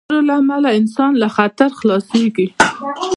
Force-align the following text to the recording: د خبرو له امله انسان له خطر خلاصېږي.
د 0.03 0.03
خبرو 0.07 0.25
له 0.27 0.33
امله 0.41 0.69
انسان 0.79 1.11
له 1.21 1.27
خطر 1.35 1.69
خلاصېږي. 1.79 2.47